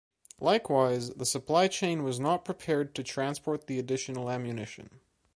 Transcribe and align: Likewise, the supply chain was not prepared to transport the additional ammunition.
Likewise, 0.39 1.11
the 1.11 1.27
supply 1.27 1.67
chain 1.67 2.01
was 2.01 2.19
not 2.19 2.43
prepared 2.43 2.95
to 2.95 3.03
transport 3.03 3.67
the 3.67 3.77
additional 3.77 4.31
ammunition. 4.31 4.99